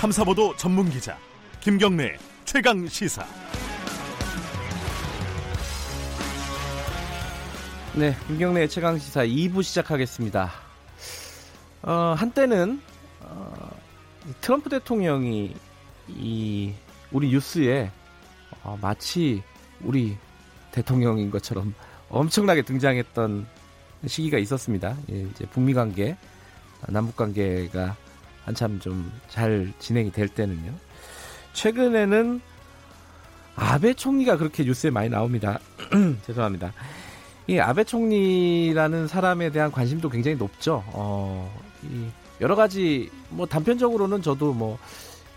탐사보도 0.00 0.56
전문 0.56 0.88
기자 0.88 1.18
김경래 1.60 2.16
최강 2.46 2.88
시사. 2.88 3.22
네, 7.94 8.16
김경래 8.26 8.66
최강 8.66 8.98
시사 8.98 9.26
2부 9.26 9.62
시작하겠습니다. 9.62 10.52
어, 11.82 12.14
한때는 12.16 12.80
어, 13.20 13.70
트럼프 14.40 14.70
대통령이 14.70 15.54
이 16.08 16.72
우리 17.12 17.28
뉴스에 17.28 17.90
어, 18.62 18.78
마치 18.80 19.42
우리 19.82 20.16
대통령인 20.72 21.30
것처럼 21.30 21.74
엄청나게 22.08 22.62
등장했던 22.62 23.46
시기가 24.06 24.38
있었습니다. 24.38 24.96
예, 25.12 25.20
이제 25.24 25.44
북미 25.50 25.74
관계, 25.74 26.16
남북 26.88 27.16
관계가 27.16 27.98
한참 28.50 28.78
좀 28.80 29.10
잘 29.28 29.72
진행이 29.78 30.10
될 30.12 30.28
때는요. 30.28 30.72
최근에는 31.52 32.40
아베 33.56 33.94
총리가 33.94 34.36
그렇게 34.36 34.64
뉴스에 34.64 34.90
많이 34.90 35.08
나옵니다. 35.08 35.58
죄송합니다. 36.26 36.72
이 37.46 37.58
아베 37.58 37.84
총리라는 37.84 39.06
사람에 39.08 39.50
대한 39.50 39.70
관심도 39.72 40.08
굉장히 40.08 40.36
높죠. 40.36 40.82
어, 40.88 41.50
이 41.82 42.06
여러 42.40 42.54
가지 42.56 43.10
뭐 43.30 43.46
단편적으로는 43.46 44.22
저도 44.22 44.52
뭐 44.52 44.78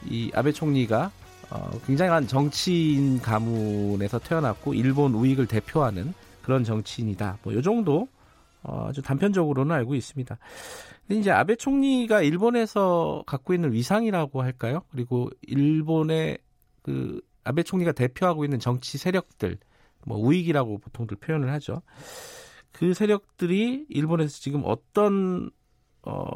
이 0.09 0.30
아베 0.36 0.52
총리가 0.52 1.11
어, 1.50 1.72
굉장한 1.88 2.27
정치인 2.27 3.22
가문에서 3.22 4.20
태어났고 4.20 4.73
일본 4.73 5.14
우익을 5.14 5.48
대표하는 5.48 6.14
그런 6.41 6.64
정치인이다. 6.66 7.38
뭐 7.44 7.53
요 7.53 7.61
정도 7.61 8.08
어, 8.64 8.88
아주 8.89 9.02
단편적으로는 9.02 9.73
알고 9.75 9.95
있습니다. 9.95 10.38
근데 11.07 11.20
이제 11.20 11.31
아베 11.31 11.55
총리가 11.55 12.21
일본에서 12.21 13.23
갖고 13.25 13.53
있는 13.53 13.73
위상이라고 13.73 14.41
할까요? 14.41 14.83
그리고 14.91 15.30
일본의 15.41 16.38
그 16.81 17.22
아베 17.44 17.64
총리가 17.64 17.91
대표하고 17.91 18.45
있는 18.45 18.59
정치 18.59 18.97
세력들, 18.97 19.58
뭐 20.05 20.17
우익이라고 20.17 20.78
보통들 20.78 21.17
표현을 21.17 21.52
하죠. 21.53 21.81
그 22.72 22.94
세력들이 22.94 23.86
일본에서 23.89 24.39
지금 24.39 24.61
어떤 24.66 25.52
어, 26.03 26.36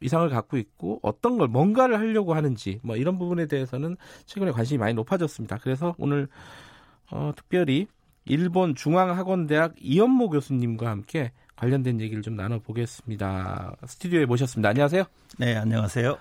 이상을 0.00 0.28
갖고 0.30 0.56
있고 0.56 1.00
어떤 1.02 1.36
걸 1.36 1.48
뭔가를 1.48 1.98
하려고 1.98 2.34
하는지 2.34 2.80
뭐 2.82 2.96
이런 2.96 3.18
부분에 3.18 3.46
대해서는 3.46 3.96
최근에 4.26 4.52
관심이 4.52 4.78
많이 4.78 4.94
높아졌습니다. 4.94 5.58
그래서 5.58 5.94
오늘 5.98 6.28
어, 7.10 7.32
특별히 7.36 7.86
일본 8.24 8.74
중앙학원대학 8.74 9.74
이연모 9.78 10.30
교수님과 10.30 10.88
함께 10.88 11.32
관련된 11.56 12.00
얘기를 12.00 12.22
좀 12.22 12.36
나눠보겠습니다. 12.36 13.76
스튜디오에 13.86 14.26
모셨습니다. 14.26 14.70
안녕하세요. 14.70 15.04
네, 15.38 15.56
안녕하세요. 15.56 16.18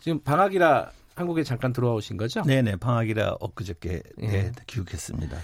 지금 0.00 0.20
방학이라 0.20 0.90
한국에 1.14 1.42
잠깐 1.42 1.72
들어오신 1.72 2.16
거죠? 2.16 2.42
네네, 2.42 2.76
방학이라 2.76 3.36
엊그저께 3.40 4.02
네, 4.18 4.32
예. 4.34 4.52
귀국했습니다. 4.66 5.36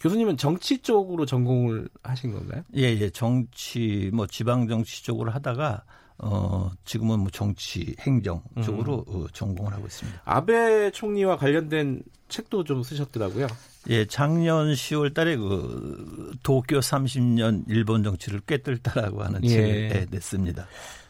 교수님은 0.00 0.36
정치 0.36 0.78
쪽으로 0.78 1.26
전공을 1.26 1.88
하신 2.02 2.32
건가요? 2.32 2.62
예, 2.76 2.82
예, 2.82 3.10
정치, 3.10 4.10
뭐 4.12 4.26
지방 4.26 4.68
정치 4.68 5.02
쪽으로 5.04 5.30
하다가 5.30 5.84
어, 6.18 6.70
지금은 6.84 7.20
뭐 7.20 7.30
정치, 7.30 7.94
행정 8.00 8.42
쪽으로 8.64 9.04
음. 9.08 9.14
어, 9.14 9.26
전공을 9.32 9.72
하고 9.72 9.86
있습니다. 9.86 10.22
아베 10.24 10.90
총리와 10.90 11.36
관련된 11.36 12.02
책도 12.28 12.64
좀 12.64 12.82
쓰셨더라고요. 12.82 13.46
예, 13.88 14.04
작년 14.06 14.72
10월 14.72 15.14
달에 15.14 15.36
그 15.36 16.34
도쿄 16.42 16.78
30년 16.80 17.64
일본 17.68 18.02
정치를 18.02 18.40
꿰뚫다라고 18.46 19.22
하는 19.22 19.44
예. 19.44 19.48
책을 19.48 20.06
냈습니다. 20.10 20.66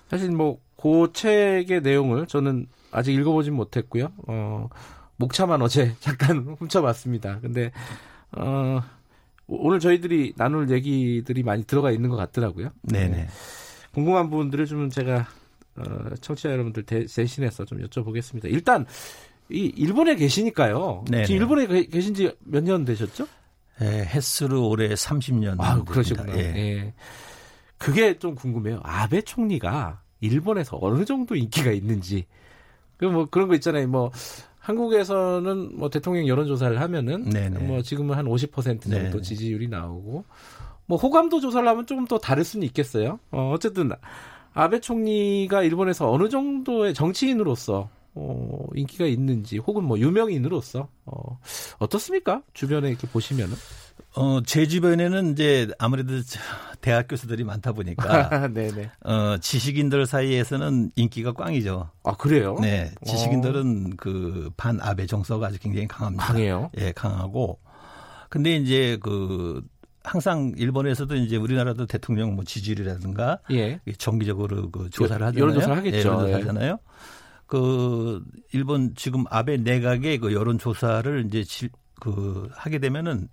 사실 0.08 0.30
뭐 0.30 0.66
그 0.76 1.10
책의 1.12 1.80
내용을 1.82 2.26
저는 2.26 2.66
아직 2.90 3.14
읽어보진 3.14 3.54
못했고요. 3.54 4.12
어, 4.28 4.68
목차만 5.16 5.62
어제 5.62 5.94
잠깐 6.00 6.56
훔쳐봤습니다. 6.58 7.40
근데 7.40 7.72
어, 8.36 8.82
오늘 9.46 9.80
저희들이 9.80 10.34
나눌 10.36 10.70
얘기들이 10.70 11.42
많이 11.42 11.64
들어가 11.64 11.90
있는 11.90 12.10
것 12.10 12.16
같더라고요. 12.16 12.70
네네. 12.82 13.08
네. 13.16 13.28
궁금한 13.92 14.28
부분들을 14.30 14.66
좀 14.66 14.90
제가 14.90 15.26
어, 15.76 15.82
청취자 16.20 16.50
여러분들 16.52 16.84
대, 16.84 17.04
대신해서 17.06 17.64
좀 17.64 17.78
여쭤보겠습니다. 17.82 18.44
일단 18.46 18.86
이 19.50 19.72
일본에 19.76 20.16
계시니까요. 20.16 21.04
네네. 21.10 21.24
지금 21.26 21.40
일본에 21.42 21.84
계신 21.86 22.14
지 22.14 22.30
몇 22.44 22.62
년 22.64 22.84
되셨죠? 22.84 23.26
예, 23.82 23.86
횟수로 24.06 24.68
올해 24.68 24.88
30년. 24.88 25.56
아, 25.60 25.82
그러시구나. 25.84 26.34
예. 26.38 26.40
예. 26.56 26.94
그게 27.78 28.18
좀 28.18 28.34
궁금해요. 28.34 28.80
아베 28.82 29.20
총리가 29.20 30.00
일본에서 30.20 30.78
어느 30.80 31.04
정도 31.04 31.34
인기가 31.36 31.70
있는지. 31.70 32.24
그 32.96 33.04
뭐 33.04 33.26
그런 33.26 33.48
거 33.48 33.54
있잖아요. 33.54 33.86
뭐 33.86 34.10
한국에서는 34.66 35.78
뭐 35.78 35.88
대통령 35.88 36.26
여론조사를 36.26 36.80
하면은 36.80 37.30
네네. 37.30 37.60
뭐 37.60 37.82
지금은 37.82 38.16
한 38.16 38.26
50% 38.26 38.50
정도 38.52 38.90
네네. 38.90 39.20
지지율이 39.20 39.68
나오고 39.68 40.24
뭐 40.86 40.98
호감도 40.98 41.40
조사를 41.40 41.66
하면 41.68 41.86
조금 41.86 42.04
더 42.04 42.18
다를 42.18 42.42
수는 42.42 42.66
있겠어요. 42.66 43.20
어, 43.30 43.52
어쨌든 43.54 43.92
아베 44.54 44.80
총리가 44.80 45.62
일본에서 45.62 46.10
어느 46.10 46.28
정도의 46.28 46.94
정치인으로서 46.94 47.88
어, 48.14 48.66
인기가 48.74 49.06
있는지 49.06 49.58
혹은 49.58 49.84
뭐 49.84 50.00
유명인으로서 50.00 50.88
어, 51.04 51.38
어떻습니까? 51.78 52.42
주변에 52.52 52.88
이렇게 52.88 53.06
보시면은. 53.06 53.54
어, 54.16 54.40
제 54.42 54.66
주변에는 54.66 55.32
이제 55.32 55.68
아무래도 55.78 56.14
대학 56.80 57.06
교수들이 57.08 57.44
많다 57.44 57.72
보니까 57.72 58.48
네네. 58.52 58.90
어, 59.04 59.36
지식인들 59.38 60.06
사이에서는 60.06 60.92
인기가 60.96 61.32
꽝이죠. 61.32 61.90
아, 62.02 62.16
그래요? 62.16 62.56
네. 62.60 62.90
지식인들은 63.04 63.86
어. 63.92 63.94
그 63.98 64.50
반아베 64.56 65.06
정서가 65.06 65.48
아주 65.48 65.58
굉장히 65.58 65.86
강합니다. 65.86 66.24
강해요? 66.24 66.70
예, 66.78 66.92
강하고. 66.92 67.58
근데 68.30 68.56
이제 68.56 68.98
그 69.02 69.62
항상 70.02 70.52
일본에서도 70.56 71.14
이제 71.16 71.36
우리나라도 71.36 71.86
대통령 71.86 72.34
뭐 72.34 72.44
지지율이라든가 72.44 73.40
예. 73.50 73.80
정기적으로 73.98 74.70
그 74.70 74.88
조사를 74.90 75.24
하잖아요. 75.26 75.42
여론조사를 75.42 75.76
하겠죠. 75.76 75.96
예, 75.96 76.02
여론조사 76.02 76.30
예. 76.30 76.34
하잖아요. 76.34 76.78
그 77.46 78.24
일본 78.52 78.94
지금 78.96 79.24
아베 79.30 79.58
내각의 79.58 80.18
그 80.18 80.32
여론 80.32 80.58
조사를 80.58 81.26
이제 81.26 81.44
지, 81.44 81.68
그 82.00 82.48
하게 82.52 82.78
되면은 82.78 83.28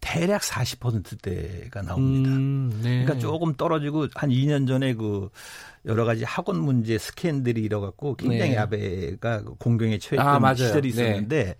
대략 0.00 0.42
40%대가 0.42 1.82
나옵니다. 1.82 2.30
음, 2.30 2.80
네. 2.82 3.04
그러니까 3.04 3.18
조금 3.18 3.54
떨어지고 3.54 4.08
한 4.14 4.30
2년 4.30 4.66
전에 4.66 4.94
그 4.94 5.28
여러 5.86 6.04
가지 6.04 6.24
학원 6.24 6.58
문제 6.60 6.98
스캔들이 6.98 7.62
일어갖고 7.62 8.16
굉장히 8.16 8.52
네. 8.52 8.58
아베가 8.58 9.42
공경에 9.58 9.98
처했던 9.98 10.44
아, 10.44 10.54
시절이 10.54 10.92
네. 10.92 11.02
있었는데 11.02 11.44
네. 11.44 11.54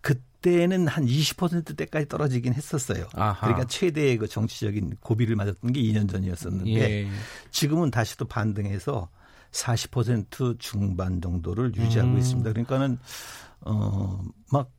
그때는 0.00 0.86
한 0.86 1.04
20%대까지 1.04 2.08
떨어지긴 2.08 2.54
했었어요. 2.54 3.08
아하. 3.14 3.40
그러니까 3.40 3.66
최대의 3.66 4.18
그 4.18 4.28
정치적인 4.28 4.96
고비를 5.00 5.36
맞았던 5.36 5.72
게 5.72 5.82
2년 5.82 6.10
전이었었는데 6.10 6.80
예. 6.80 7.08
지금은 7.50 7.90
다시 7.90 8.16
또 8.16 8.24
반등해서 8.26 9.08
40% 9.50 10.58
중반 10.58 11.20
정도를 11.20 11.74
유지하고 11.74 12.12
음. 12.12 12.18
있습니다. 12.18 12.52
그러니까는 12.52 12.98
어막 13.60 14.70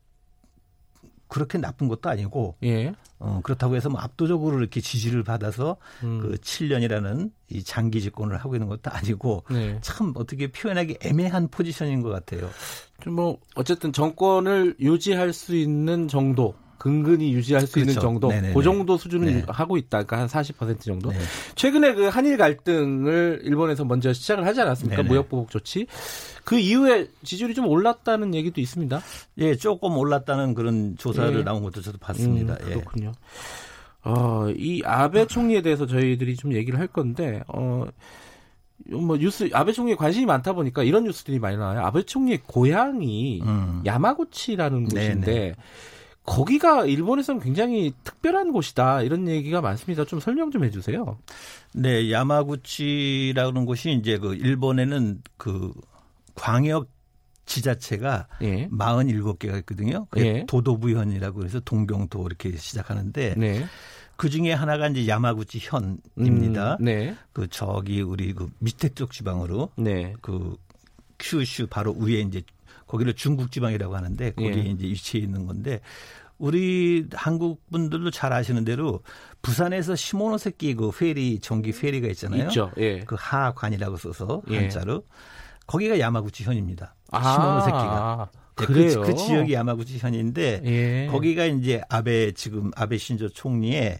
그렇게 1.28 1.58
나쁜 1.58 1.88
것도 1.88 2.10
아니고 2.10 2.56
예. 2.64 2.94
어, 3.20 3.42
그렇다고 3.44 3.76
해서 3.76 3.90
뭐 3.90 4.00
압도적으로 4.00 4.60
이렇게 4.60 4.80
지지를 4.80 5.24
받아서 5.24 5.78
음. 6.04 6.20
그 6.22 6.36
7년이라는 6.36 7.32
이 7.50 7.64
장기 7.64 8.02
집권을 8.02 8.38
하고 8.38 8.56
있는 8.56 8.68
것도 8.68 8.92
아니고 8.92 9.44
네. 9.50 9.78
참 9.82 10.14
어떻게 10.16 10.52
표현하기 10.52 10.98
애매한 11.02 11.48
포지션인 11.50 12.02
것 12.02 12.10
같아요. 12.10 12.50
뭐 13.08 13.40
어쨌든 13.56 13.94
정권을 13.94 14.76
유지할 14.80 15.34
수 15.34 15.56
있는 15.56 16.08
정도 16.08 16.56
근근히 16.78 17.34
유지할 17.34 17.66
수 17.66 17.74
그렇죠. 17.74 17.90
있는 17.90 18.02
정도, 18.02 18.28
네네네. 18.30 18.54
그 18.54 18.62
정도 18.62 18.98
수준을 18.98 19.34
네. 19.34 19.44
하고 19.48 19.78
있다. 19.78 20.04
그러니까 20.04 20.20
한 20.20 20.28
40% 20.28 20.82
정도. 20.82 21.10
네. 21.12 21.18
최근에 21.56 21.96
그 21.96 22.08
한일 22.08 22.38
갈등을 22.38 23.42
일본에서 23.44 23.84
먼저 23.84 24.14
시작을 24.14 24.46
하지 24.46 24.62
않았습니까? 24.62 24.98
네네. 24.98 25.10
무역 25.10 25.30
보복 25.30 25.50
조치. 25.50 25.88
그 26.48 26.58
이후에 26.58 27.10
지지율이 27.26 27.54
좀 27.54 27.68
올랐다는 27.68 28.34
얘기도 28.34 28.62
있습니다. 28.62 29.02
예, 29.40 29.56
조금 29.58 29.98
올랐다는 29.98 30.54
그런 30.54 30.96
조사를 30.98 31.40
예. 31.40 31.44
나온 31.44 31.62
것도 31.62 31.82
저도 31.82 31.98
봤습니다. 31.98 32.54
음, 32.54 32.66
그렇군요. 32.66 33.12
예. 33.12 34.10
어, 34.10 34.50
이 34.56 34.82
아베 34.86 35.28
총리에 35.28 35.62
대해서 35.62 35.86
저희들이 35.86 36.38
좀 36.38 36.54
얘기를 36.54 36.80
할 36.80 36.88
건데, 36.88 37.44
어, 37.50 37.86
뭐 38.90 39.18
뉴스 39.18 39.50
아베 39.52 39.74
총리에 39.74 39.96
관심이 39.96 40.26
많다 40.26 40.54
보니까 40.54 40.84
이런 40.84 41.04
뉴스들이 41.04 41.38
많이 41.38 41.58
나와요. 41.58 41.82
아베 41.82 42.04
총리의 42.04 42.44
고향이 42.48 43.42
음. 43.44 43.84
야마구치라는 43.86 44.86
곳인데 44.86 45.26
네네. 45.26 45.56
거기가 46.24 46.86
일본에서는 46.86 47.42
굉장히 47.42 47.92
특별한 48.06 48.54
곳이다 48.54 49.02
이런 49.02 49.28
얘기가 49.28 49.60
많습니다. 49.60 50.06
좀 50.06 50.22
설명 50.22 50.50
좀 50.52 50.64
해주세요. 50.64 51.18
네, 51.74 52.10
야마구치라는 52.10 53.66
곳이 53.66 53.92
이제 53.92 54.18
그 54.18 54.34
일본에는 54.34 55.22
그 55.36 55.74
광역 56.38 56.90
지자체가 57.46 58.28
예. 58.42 58.68
47개가 58.68 59.58
있거든요. 59.60 60.08
예. 60.18 60.46
도도부현이라고 60.48 61.46
해서 61.46 61.60
동경도 61.62 62.26
이렇게 62.28 62.56
시작하는데 62.56 63.36
네. 63.38 63.66
그 64.18 64.30
중에 64.30 64.52
하나가 64.54 64.88
이제 64.88 65.08
야마구치 65.08 65.60
현입니다. 65.62 66.78
음, 66.80 66.86
네. 66.86 67.16
그 67.34 67.48
저기 67.50 68.02
우리 68.02 68.34
그 68.34 68.50
밑에 68.60 68.90
쪽 68.90 69.12
지방으로 69.12 69.70
네. 69.78 70.14
그 70.22 70.58
큐슈 71.20 71.68
바로 71.68 71.94
위에 71.94 72.22
이제 72.22 72.42
거기를 72.86 73.14
중국 73.14 73.52
지방이라고 73.52 73.96
하는데 73.96 74.32
거기에 74.32 74.66
예. 74.66 74.70
이제 74.70 74.86
위치해 74.86 75.24
있는 75.24 75.46
건데 75.46 75.80
우리 76.38 77.08
한국 77.14 77.62
분들도 77.72 78.12
잘 78.12 78.34
아시는 78.34 78.64
대로 78.64 79.02
부산에서 79.42 79.96
시모노세키 79.96 80.76
그 80.76 80.92
페리 80.92 81.40
전기 81.40 81.72
페리가 81.72 82.08
있잖아요. 82.10 82.48
있죠. 82.48 82.72
예. 82.78 83.00
그 83.00 83.16
하관이라고 83.18 83.98
써서 83.98 84.42
예. 84.50 84.58
한자로 84.58 85.04
거기가 85.68 86.00
야마구치 86.00 86.44
현입니다. 86.44 86.96
아, 87.12 87.34
시모노세키가. 87.34 88.30
네, 88.32 88.40
그 88.56 88.66
그래요? 88.66 89.02
그, 89.02 89.08
그, 89.08 89.16
지역이 89.16 89.54
야마구치 89.54 90.00
현인데 90.00 90.62
예. 90.66 91.08
거기가 91.12 91.46
이제 91.46 91.82
아베 91.90 92.32
지금 92.32 92.72
아베 92.76 92.98
신조 92.98 93.30
총리의 93.30 94.00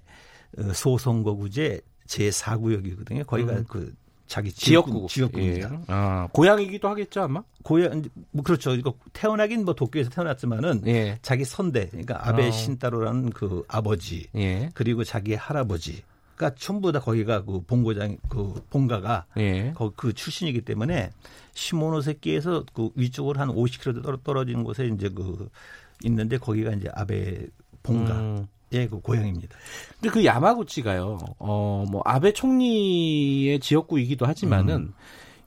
어, 0.58 0.74
소선거구제 0.74 1.82
제4구역이거든요. 2.08 3.28
거기가 3.28 3.52
음. 3.54 3.66
그 3.68 3.94
자기 4.26 4.52
지역구 4.52 5.08
지역구입니다. 5.10 5.74
예. 5.74 5.80
아, 5.88 6.28
고향이기도 6.32 6.90
하겠죠 6.90 7.22
아마. 7.22 7.44
고향 7.64 8.04
뭐 8.32 8.44
그렇죠. 8.44 8.74
이거 8.74 8.94
태어나긴 9.14 9.64
뭐 9.64 9.76
도쿄에서 9.76 10.10
태어났지만은 10.10 10.82
예. 10.88 11.20
자기 11.22 11.46
선대 11.46 11.88
그러니까 11.90 12.28
아베 12.28 12.48
어. 12.48 12.52
신따로라는 12.52 13.30
그 13.30 13.64
아버지 13.68 14.28
예. 14.36 14.70
그리고 14.74 15.04
자기 15.04 15.36
할아버지. 15.36 16.04
가 16.38 16.54
전부 16.54 16.92
다 16.92 17.00
거기가 17.00 17.44
그 17.44 17.62
본고장 17.62 18.18
그 18.30 18.54
본가가 18.70 19.26
예. 19.38 19.72
거기 19.76 19.96
그 19.98 20.14
출신이기 20.14 20.62
때문에 20.62 21.10
시모노세키에서 21.54 22.66
그 22.74 22.92
위쪽으로 22.96 23.40
한 23.40 23.50
50km 23.50 24.24
떨어지는 24.24 24.64
곳에 24.64 24.86
이제 24.86 25.10
그 25.10 25.50
있는데 26.04 26.38
거기가 26.38 26.72
이제 26.74 26.90
아베 26.94 27.48
본가. 27.82 28.14
음. 28.14 28.48
예, 28.74 28.86
그 28.88 29.00
고향입니다. 29.00 29.56
근데 29.94 30.10
그 30.14 30.26
야마구치가요, 30.26 31.20
어, 31.40 31.86
뭐, 31.90 32.02
아베 32.04 32.34
총리의 32.34 33.62
지역구이기도 33.62 34.26
하지만은, 34.26 34.76
음. 34.76 34.94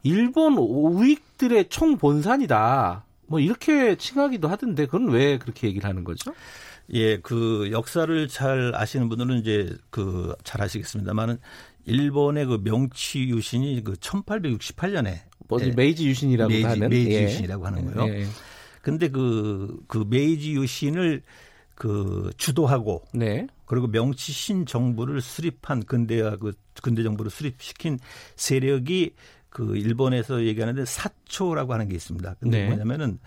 일본 0.02 0.56
우익들의 0.56 1.69
총 1.69 1.98
본산이다. 1.98 3.04
뭐, 3.26 3.40
이렇게 3.40 3.96
칭하기도 3.96 4.48
하던데, 4.48 4.87
그건 4.87 5.10
왜 5.10 5.37
그렇게 5.37 5.66
얘기를 5.66 5.87
하는 5.87 6.02
거죠? 6.02 6.32
예, 6.92 7.19
그 7.19 7.69
역사를 7.70 8.28
잘 8.28 8.72
아시는 8.75 9.08
분들은 9.08 9.38
이제 9.38 9.76
그 9.90 10.34
잘 10.44 10.62
아시겠습니다만은, 10.62 11.38
일본의 11.87 12.46
그 12.46 12.60
명치 12.62 13.28
유신이 13.28 13.82
그 13.84 13.94
1868년에. 13.94 15.20
뭐, 15.48 15.60
예, 15.62 15.70
메이지 15.70 16.06
유신이라고 16.06 16.48
메이지, 16.50 16.66
하는. 16.66 16.88
메이지 16.88 17.10
예. 17.12 17.22
유신이라고 17.25 17.66
하는 17.66 17.92
거예요. 17.92 18.14
예. 18.14 18.26
근데 18.82 19.08
그, 19.08 19.78
그 19.88 20.04
메이지 20.08 20.52
유신을 20.52 21.22
그 21.75 22.31
주도하고 22.37 23.04
네. 23.14 23.46
그리고 23.64 23.87
명치 23.87 24.32
신정부를 24.32 25.22
수립한 25.22 25.84
근대화 25.84 26.37
그 26.37 26.52
근대 26.82 27.02
정부를 27.02 27.31
수립시킨 27.31 27.98
세력이 28.37 29.14
그 29.48 29.76
일본에서 29.76 30.44
얘기하는데 30.44 30.84
삿초라고 30.85 31.73
하는 31.72 31.88
게 31.88 31.94
있습니다. 31.94 32.34
근데 32.38 32.62
네. 32.62 32.66
뭐냐면은 32.69 33.19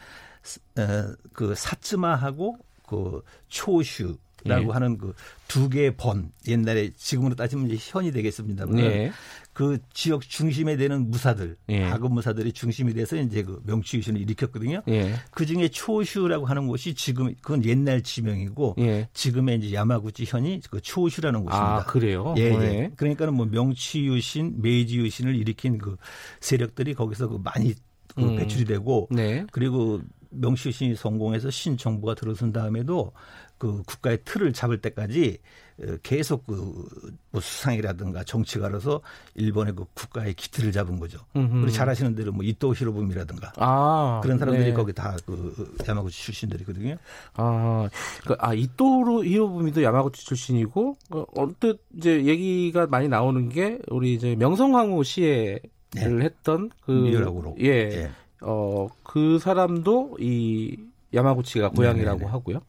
어, 0.77 1.15
그 1.33 1.55
사츠마하고 1.55 2.57
그 2.87 3.21
초슈 3.47 4.17
라고 4.45 4.67
네. 4.67 4.71
하는 4.73 4.97
그 4.97 5.13
두 5.53 5.69
개의 5.69 5.95
번 5.95 6.31
옛날에 6.47 6.89
지금으로 6.95 7.35
따지면 7.35 7.69
이제 7.69 7.77
현이 7.79 8.11
되겠습니다만 8.11 8.75
네. 8.75 9.11
그 9.53 9.77
지역 9.93 10.23
중심에 10.23 10.77
되는 10.77 11.11
무사들 11.11 11.57
예. 11.69 11.83
하급 11.83 12.11
무사들이 12.11 12.53
중심이 12.53 12.91
돼서 12.95 13.17
이제 13.17 13.43
그 13.43 13.61
명치 13.63 13.97
유신을 13.97 14.19
일으켰거든요. 14.21 14.81
예. 14.87 15.13
그 15.29 15.45
중에 15.45 15.67
초슈라고 15.67 16.47
하는 16.47 16.65
곳이 16.65 16.95
지금 16.95 17.35
그건 17.43 17.63
옛날 17.65 18.01
지명이고 18.01 18.77
예. 18.79 19.07
지금의 19.13 19.59
이제 19.59 19.75
야마구치 19.75 20.25
현이 20.25 20.61
그 20.71 20.81
초슈라는 20.81 21.41
곳입니다. 21.41 21.75
아 21.75 21.83
그래요? 21.83 22.33
예, 22.39 22.45
예. 22.45 22.57
네. 22.57 22.91
그러니까는 22.95 23.35
뭐 23.35 23.45
명치 23.45 24.07
유신, 24.07 24.59
메이지 24.59 24.97
유신을 24.97 25.35
일으킨 25.35 25.77
그 25.77 25.97
세력들이 26.39 26.95
거기서 26.95 27.27
그 27.27 27.39
많이 27.43 27.75
그 28.15 28.23
음. 28.23 28.37
배출이 28.37 28.65
되고 28.65 29.07
네. 29.11 29.45
그리고 29.51 30.01
명치 30.33 30.69
유신이 30.69 30.95
성공해서 30.95 31.49
신정부가 31.49 32.15
들어선 32.15 32.51
다음에도 32.51 33.11
그 33.57 33.81
국가의 33.83 34.19
틀을 34.25 34.51
잡을 34.51 34.81
때까지 34.81 35.37
어, 35.81 35.97
계속 36.03 36.45
그뭐 36.45 37.39
수상이라든가 37.41 38.23
정치가로서 38.23 39.01
일본의 39.35 39.73
그 39.75 39.85
국가의 39.93 40.33
기틀을 40.33 40.71
잡은 40.71 40.99
거죠. 40.99 41.19
우리 41.33 41.71
잘 41.71 41.89
아시는 41.89 42.13
대로 42.13 42.31
뭐 42.31 42.43
이토 42.43 42.75
히로부미라든가 42.75 43.53
아, 43.57 44.19
그런 44.21 44.37
사람들이 44.37 44.69
네. 44.69 44.73
거기 44.73 44.93
다 44.93 45.15
그 45.25 45.75
야마구치 45.87 46.23
출신들이거든요. 46.23 46.97
아, 47.35 47.89
그, 48.25 48.35
아 48.39 48.53
이토 48.53 49.23
히로부미도 49.23 49.83
야마구치 49.83 50.25
출신이고 50.25 50.97
어, 51.11 51.25
언뜻 51.35 51.79
이제 51.97 52.25
얘기가 52.25 52.87
많이 52.87 53.07
나오는 53.07 53.49
게 53.49 53.79
우리 53.87 54.13
이제 54.13 54.35
명성황후 54.35 55.03
시해를 55.03 55.61
네. 55.93 56.25
했던 56.25 56.69
그 56.81 56.91
미라고로 56.91 57.55
예. 57.61 57.67
예. 57.67 58.11
어, 58.43 58.87
그 59.03 59.39
사람도 59.39 60.17
이 60.19 60.77
야마구치가 61.13 61.69
고향이라고 61.69 62.19
네네. 62.19 62.31
하고요. 62.31 62.61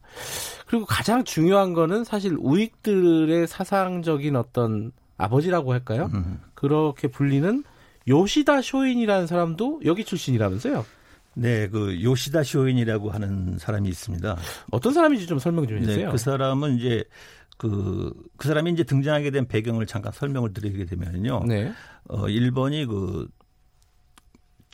그리고 0.67 0.85
가장 0.85 1.23
중요한 1.23 1.73
거는 1.73 2.03
사실 2.03 2.35
우익들의 2.39 3.47
사상적인 3.47 4.35
어떤 4.35 4.91
아버지라고 5.17 5.73
할까요? 5.73 6.09
음. 6.13 6.39
그렇게 6.53 7.07
불리는 7.07 7.63
요시다 8.07 8.61
쇼인이라는 8.61 9.27
사람도 9.27 9.81
여기 9.85 10.03
출신이라면서요? 10.03 10.85
네, 11.35 11.67
그 11.67 12.01
요시다 12.01 12.43
쇼인이라고 12.43 13.09
하는 13.11 13.57
사람이 13.57 13.89
있습니다. 13.89 14.37
어떤 14.71 14.93
사람인지 14.93 15.27
좀 15.27 15.39
설명 15.39 15.67
좀 15.67 15.77
해주세요. 15.77 16.05
네, 16.05 16.11
그 16.11 16.17
사람은 16.17 16.77
이제 16.77 17.03
그, 17.57 18.13
그 18.37 18.47
사람이 18.47 18.71
이제 18.71 18.83
등장하게 18.83 19.31
된 19.31 19.47
배경을 19.47 19.85
잠깐 19.85 20.11
설명을 20.11 20.53
드리게 20.53 20.85
되면요. 20.85 21.43
네. 21.47 21.71
어, 22.07 22.27
일본이 22.29 22.85
그 22.85 23.27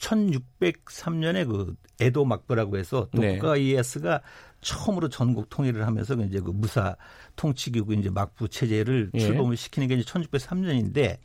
1603년에 0.01 1.47
그 1.47 1.75
에도 1.99 2.25
막부라고 2.25 2.77
해서 2.77 3.07
네. 3.13 3.35
도쿠가 3.35 3.53
네. 3.53 3.61
이에스가 3.61 4.21
처음으로 4.61 5.09
전국 5.09 5.49
통일을 5.49 5.85
하면서 5.85 6.15
이제 6.15 6.39
그 6.39 6.51
무사 6.51 6.95
통치기구 7.35 7.93
이제 7.93 8.09
막부 8.09 8.49
체제를 8.49 9.11
예. 9.13 9.19
출범을 9.19 9.55
시키는 9.55 9.87
게 9.87 9.95
이제 9.95 10.03
1603년인데 10.03 11.17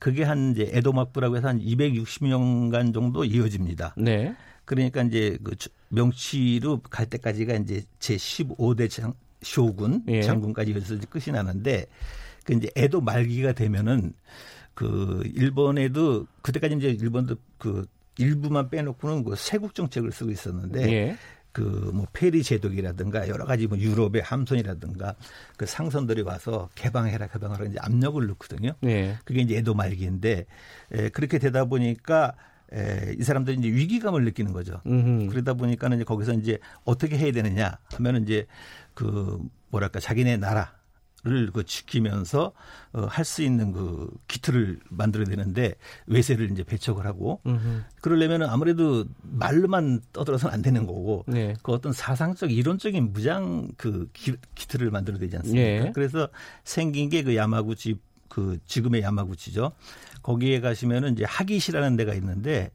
그게 0.00 0.24
한 0.24 0.52
이제 0.52 0.68
에도 0.72 0.92
막부라고 0.92 1.36
해서 1.36 1.48
한 1.48 1.60
260년간 1.60 2.92
정도 2.92 3.24
이어집니다. 3.24 3.94
네. 3.96 4.34
그러니까 4.64 5.02
이제 5.02 5.38
그 5.42 5.54
명치로 5.90 6.80
갈 6.82 7.06
때까지가 7.06 7.54
이제 7.54 7.82
제 8.00 8.16
15대 8.16 8.90
장, 8.90 9.14
쇼군 9.42 10.04
예. 10.08 10.22
장군까지 10.22 10.72
이어서 10.72 10.96
끝이 11.08 11.32
나는데 11.32 11.86
그 12.44 12.54
이제 12.54 12.68
에도 12.74 13.00
말기가 13.00 13.52
되면은 13.52 14.14
그 14.74 15.22
일본에도 15.34 16.26
그때까지 16.42 16.76
이제 16.76 16.88
일본도 16.88 17.36
그 17.58 17.86
일부만 18.18 18.70
빼놓고는 18.70 19.24
그 19.24 19.34
세국 19.36 19.74
정책을 19.74 20.12
쓰고 20.12 20.30
있었는데 20.30 20.92
예. 20.92 21.16
그뭐 21.52 22.06
페리 22.12 22.42
제독이라든가 22.42 23.28
여러 23.28 23.44
가지 23.44 23.66
뭐 23.66 23.78
유럽의 23.78 24.22
함선이라든가 24.22 25.14
그 25.56 25.66
상선들이 25.66 26.22
와서 26.22 26.70
개방해라 26.74 27.26
개방하라 27.26 27.66
이제 27.66 27.76
압력을 27.80 28.26
넣거든요. 28.28 28.72
예. 28.84 29.18
그게 29.24 29.42
이제 29.42 29.56
에도 29.56 29.74
말기인데 29.74 30.46
에, 30.92 31.08
그렇게 31.10 31.38
되다 31.38 31.66
보니까 31.66 32.34
에, 32.72 33.14
이 33.18 33.22
사람들이 33.22 33.58
이제 33.58 33.68
위기감을 33.68 34.24
느끼는 34.24 34.52
거죠. 34.52 34.80
음흠. 34.86 35.28
그러다 35.28 35.54
보니까는 35.54 35.98
이제 35.98 36.04
거기서 36.04 36.32
이제 36.34 36.58
어떻게 36.84 37.18
해야 37.18 37.32
되느냐 37.32 37.78
하면은 37.92 38.22
이제 38.22 38.46
그 38.94 39.38
뭐랄까 39.68 40.00
자기네 40.00 40.38
나라 40.38 40.74
를 41.24 41.52
지키면서 41.64 42.52
어, 42.94 43.02
할 43.08 43.24
수 43.24 43.42
있는 43.44 43.70
그 43.70 44.10
기틀을 44.26 44.80
만들어야 44.90 45.26
되는데 45.26 45.74
외세를 46.06 46.50
이제 46.50 46.64
배척을 46.64 47.06
하고 47.06 47.40
음흠. 47.46 47.82
그러려면 48.00 48.42
아무래도 48.42 49.04
말로만 49.22 50.00
떠들어서는 50.12 50.52
안 50.52 50.62
되는 50.62 50.84
거고 50.84 51.24
네. 51.28 51.54
그 51.62 51.70
어떤 51.70 51.92
사상적 51.92 52.50
이론적인 52.50 53.12
무장 53.12 53.68
그 53.76 54.08
기, 54.12 54.34
틀을 54.66 54.90
만들어야 54.90 55.20
되지 55.20 55.36
않습니까? 55.36 55.84
네. 55.84 55.92
그래서 55.94 56.28
생긴 56.64 57.08
게 57.08 57.22
그 57.22 57.36
야마구치 57.36 58.00
그 58.28 58.58
지금의 58.66 59.02
야마구치죠. 59.02 59.70
거기에 60.22 60.60
가시면은 60.60 61.12
이제 61.12 61.24
하기시라는 61.24 61.94
데가 61.96 62.14
있는데 62.14 62.72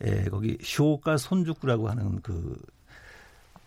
에, 0.00 0.24
거기 0.30 0.56
쇼가 0.62 1.18
손죽구라고 1.18 1.90
하는 1.90 2.22
그 2.22 2.56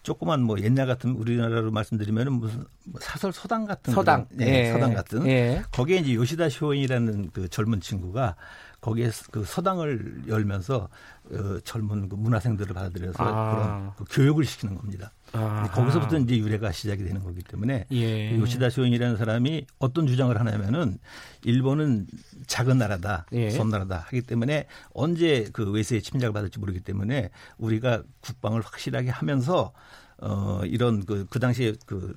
조그만 0.05 0.43
뭐 0.43 0.57
옛날 0.61 0.85
같은 0.85 1.11
우리나라로 1.11 1.71
말씀드리면은 1.71 2.33
무슨 2.33 2.63
뭐 2.85 3.01
사설 3.01 3.33
서당 3.33 3.65
같은 3.65 3.93
서당, 3.93 4.27
그런, 4.27 4.37
네, 4.37 4.67
예. 4.67 4.71
서당 4.71 4.93
같은 4.93 5.27
예. 5.27 5.63
거기에 5.71 5.97
이제 5.97 6.13
요시다 6.13 6.49
쇼인이라는 6.49 7.31
그 7.33 7.49
젊은 7.49 7.81
친구가 7.81 8.35
거기에 8.81 9.09
그 9.31 9.43
서당을 9.43 10.25
열면서 10.27 10.87
어, 11.31 11.59
젊은 11.63 12.07
그 12.07 12.15
문화생들을 12.15 12.73
받아들여서 12.73 13.23
아. 13.23 13.51
그런 13.51 13.91
그 13.95 14.05
교육을 14.15 14.45
시키는 14.45 14.75
겁니다. 14.75 15.11
아. 15.35 15.69
거기서부터 15.71 16.17
이제 16.19 16.37
유래가 16.37 16.71
시작이 16.71 17.03
되는 17.03 17.21
거기 17.23 17.41
때문에 17.41 17.85
예. 17.91 18.37
요시다 18.37 18.69
쇼인이라는 18.69 19.17
사람이 19.17 19.65
어떤 19.79 20.07
주장을 20.07 20.37
하냐면은 20.39 20.97
일본은 21.43 22.07
작은 22.47 22.77
나라다, 22.77 23.25
예. 23.33 23.49
섬나라다 23.49 23.97
하기 24.07 24.21
때문에 24.21 24.67
언제 24.93 25.47
그 25.51 25.69
외세의 25.71 26.01
침략을 26.01 26.33
받을지 26.33 26.59
모르기 26.59 26.79
때문에 26.79 27.29
우리가 27.57 28.03
국방을 28.21 28.61
확실하게 28.61 29.09
하면서 29.09 29.73
어 30.17 30.61
이런 30.65 31.05
그, 31.05 31.25
그 31.29 31.39
당시에 31.39 31.73
그 31.85 32.15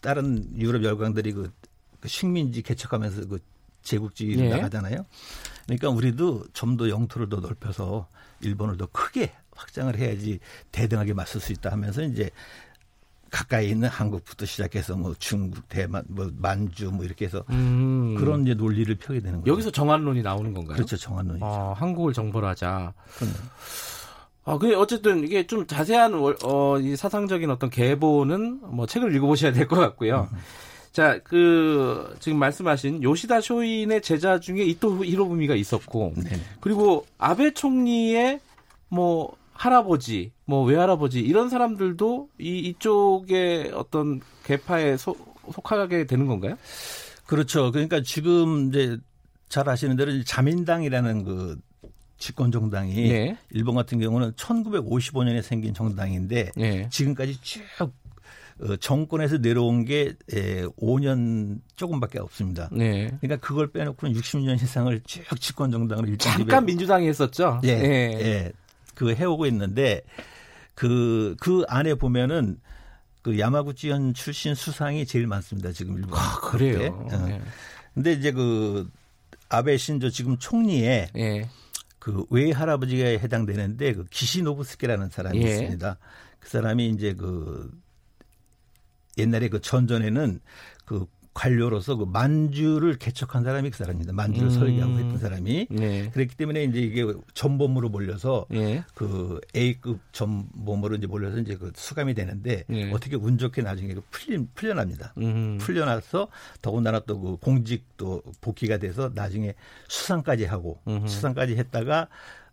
다른 0.00 0.44
유럽 0.58 0.82
열강들이 0.82 1.32
그, 1.32 1.52
그 2.00 2.08
식민지 2.08 2.62
개척하면서 2.62 3.26
그 3.28 3.38
제국주의로 3.82 4.44
예. 4.44 4.48
나가잖아요. 4.48 5.04
그러니까 5.66 5.90
우리도 5.90 6.46
좀 6.52 6.76
더 6.76 6.88
영토를 6.88 7.28
더 7.28 7.40
넓혀서 7.40 8.08
일본을 8.40 8.76
더 8.76 8.86
크게 8.86 9.32
확장을 9.56 9.96
해야지 9.96 10.38
대등하게 10.72 11.14
맞설 11.14 11.40
수 11.40 11.52
있다 11.52 11.70
하면서 11.72 12.02
이제 12.02 12.30
가까이 13.30 13.68
있는 13.70 13.88
한국부터 13.88 14.46
시작해서 14.46 14.96
뭐 14.96 15.14
중국, 15.18 15.68
대만, 15.68 16.04
뭐 16.08 16.30
만주 16.38 16.90
뭐 16.92 17.04
이렇게 17.04 17.24
해서 17.24 17.44
음. 17.50 18.14
그런 18.16 18.42
이제 18.42 18.54
논리를 18.54 18.94
펴게 18.94 19.20
되는 19.20 19.40
거죠. 19.40 19.50
여기서 19.50 19.70
정한론이 19.72 20.22
나오는 20.22 20.54
건가요? 20.54 20.76
그렇죠, 20.76 20.96
정한론이죠. 20.96 21.44
아, 21.44 21.72
한국을 21.76 22.12
정벌 22.12 22.44
하자. 22.44 22.94
그럼요. 23.18 23.34
아, 24.44 24.58
그 24.58 24.78
어쨌든 24.78 25.24
이게 25.24 25.44
좀 25.46 25.66
자세한 25.66 26.14
어, 26.44 26.78
이 26.78 26.94
사상적인 26.94 27.50
어떤 27.50 27.68
계보는 27.68 28.60
뭐 28.62 28.86
책을 28.86 29.14
읽어보셔야 29.16 29.52
될 29.52 29.66
것 29.66 29.76
같고요. 29.76 30.28
음. 30.32 30.38
자, 30.92 31.18
그 31.24 32.16
지금 32.20 32.38
말씀하신 32.38 33.02
요시다 33.02 33.40
쇼인의 33.42 34.00
제자 34.02 34.38
중에 34.40 34.62
이토 34.62 35.04
히로부미가 35.04 35.54
있었고, 35.56 36.14
네. 36.16 36.40
그리고 36.60 37.04
아베 37.18 37.52
총리의 37.52 38.40
뭐 38.88 39.36
할아버지, 39.56 40.32
뭐 40.44 40.64
외할아버지 40.64 41.20
이런 41.20 41.48
사람들도 41.48 42.28
이 42.38 42.58
이쪽에 42.58 43.70
어떤 43.74 44.20
계파에 44.44 44.96
소, 44.96 45.16
속하게 45.52 46.06
되는 46.06 46.26
건가요? 46.26 46.56
그렇죠. 47.26 47.72
그러니까 47.72 48.02
지금 48.02 48.68
이제 48.68 48.98
잘 49.48 49.68
아시는 49.68 49.96
대로 49.96 50.22
자민당이라는 50.24 51.24
그 51.24 51.56
집권 52.18 52.50
정당이 52.50 52.94
네. 52.94 53.36
일본 53.50 53.74
같은 53.74 53.98
경우는 53.98 54.32
1955년에 54.32 55.42
생긴 55.42 55.74
정당인데 55.74 56.52
네. 56.56 56.88
지금까지 56.90 57.40
쭉 57.42 57.62
어, 58.58 58.74
정권에서 58.76 59.38
내려온 59.38 59.84
게 59.84 60.14
5년 60.78 61.60
조금밖에 61.76 62.18
없습니다. 62.18 62.70
네. 62.72 63.10
그러니까 63.20 63.36
그걸 63.46 63.70
빼놓고는 63.70 64.14
60년 64.14 64.62
이상을 64.62 65.02
쭉 65.04 65.40
집권 65.40 65.70
정당으로 65.70 66.08
일단 66.08 66.38
잠깐 66.38 66.64
민주당이 66.64 67.06
했었죠. 67.06 67.60
예, 67.64 67.68
예. 67.68 68.18
예. 68.18 68.52
그 68.96 69.14
해오고 69.14 69.46
있는데 69.46 70.02
그, 70.74 71.36
그 71.38 71.62
안에 71.68 71.94
보면은 71.94 72.58
그 73.22 73.38
야마구치현 73.38 74.14
출신 74.14 74.54
수상이 74.54 75.06
제일 75.06 75.26
많습니다. 75.26 75.70
지금 75.70 75.96
일본. 75.96 76.18
아, 76.18 76.40
그래요. 76.40 77.08
어. 77.12 77.26
네. 77.26 77.40
근데 77.94 78.12
이제 78.12 78.32
그 78.32 78.90
아베 79.48 79.76
신조 79.76 80.10
지금 80.10 80.38
총리에 80.38 81.08
예. 81.16 81.48
그 81.98 82.24
외할아버지가 82.30 83.04
해당되는데 83.04 83.94
그 83.94 84.04
기시노부스케라는 84.04 85.10
사람이 85.10 85.42
예. 85.42 85.48
있습니다. 85.48 85.98
그 86.40 86.48
사람이 86.48 86.88
이제 86.90 87.14
그 87.14 87.70
옛날에 89.18 89.48
그 89.48 89.60
전전에는 89.60 90.40
그 90.84 91.06
관료로서 91.36 91.96
그 91.96 92.04
만주를 92.04 92.96
개척한 92.96 93.44
사람이 93.44 93.68
그 93.68 93.76
사람입니다. 93.76 94.14
만주를 94.14 94.48
음. 94.48 94.50
설계하고 94.50 94.94
했던 94.94 95.18
사람이. 95.18 95.66
네. 95.70 96.10
그렇기 96.10 96.34
때문에 96.34 96.64
이제 96.64 96.80
이게 96.80 97.04
전범으로 97.34 97.90
몰려서 97.90 98.46
네. 98.48 98.82
그 98.94 99.38
A급 99.54 100.00
전범으로 100.12 100.96
이제 100.96 101.06
몰려서 101.06 101.38
이제 101.38 101.56
그 101.56 101.72
수감이 101.76 102.14
되는데 102.14 102.64
네. 102.68 102.90
어떻게 102.90 103.16
운 103.16 103.36
좋게 103.36 103.60
나중에 103.60 103.92
그 103.92 104.02
풀린 104.10 104.48
풀려납니다. 104.54 105.12
음. 105.18 105.58
풀려나서 105.60 106.28
더군다나 106.62 107.00
또 107.00 107.16
그 107.16 107.36
공직도 107.36 108.22
복귀가 108.40 108.78
돼서 108.78 109.10
나중에 109.14 109.54
수상까지 109.88 110.44
하고 110.44 110.80
음. 110.86 111.06
수상까지 111.06 111.56
했다가 111.56 112.08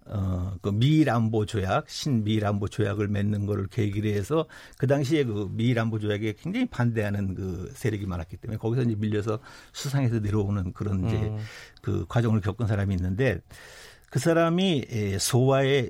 어, 0.05 0.55
그 0.61 0.69
미일 0.69 1.09
안보 1.09 1.45
조약, 1.45 1.89
신미일 1.89 2.45
안보 2.45 2.67
조약을 2.67 3.07
맺는 3.07 3.45
거를 3.45 3.67
계기로 3.67 4.09
해서 4.09 4.45
그 4.77 4.87
당시에 4.87 5.23
그 5.23 5.49
미일 5.51 5.79
안보 5.79 5.99
조약에 5.99 6.33
굉장히 6.39 6.65
반대하는 6.65 7.35
그 7.35 7.71
세력이 7.75 8.05
많았기 8.05 8.37
때문에 8.37 8.57
거기서 8.57 8.83
이제 8.83 8.95
밀려서 8.95 9.39
수상해서 9.71 10.19
내려오는 10.19 10.73
그런 10.73 11.07
이제 11.07 11.15
음. 11.15 11.37
그 11.81 12.05
과정을 12.07 12.41
겪은 12.41 12.67
사람이 12.67 12.93
있는데 12.95 13.39
그 14.09 14.19
사람이 14.19 15.17
소와의 15.19 15.89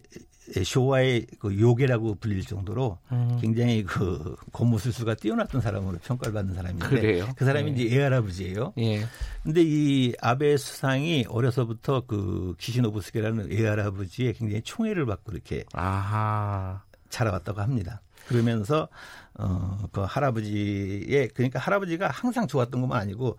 쇼와의 0.64 1.28
그 1.40 1.58
요괴라고 1.60 2.16
불릴 2.16 2.46
정도로 2.46 2.98
음. 3.12 3.38
굉장히 3.40 3.84
그 3.84 4.36
고무술수가 4.52 5.16
뛰어났던 5.16 5.62
사람으로 5.62 5.98
평가를 6.00 6.34
받는 6.34 6.54
사람인데 6.54 6.86
그래요? 6.88 7.28
그 7.36 7.46
사람이 7.46 7.72
네. 7.72 7.84
이제 7.84 7.96
애할아버지예요. 7.96 8.74
예. 8.78 9.06
근데 9.44 9.62
이 9.64 10.14
아베 10.22 10.58
수상이 10.58 11.26
어려서부터 11.30 12.04
그 12.08 12.56
기시노부스케라는 12.58 13.52
애할아버지의 13.52 14.34
굉장히 14.34 14.62
총애를 14.64 15.06
받고 15.06 15.32
이렇게 15.32 15.64
아하. 15.74 16.82
자라왔다고 17.10 17.62
합니다. 17.62 18.02
그러면서 18.28 18.88
어그 19.38 20.02
할아버지의 20.02 21.30
그러니까 21.30 21.60
할아버지가 21.60 22.10
항상 22.10 22.48
좋았던 22.48 22.82
것만 22.82 23.00
아니고 23.00 23.38